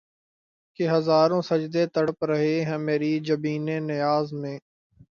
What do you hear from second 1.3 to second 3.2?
سجدے تڑپ رہے ہیں مری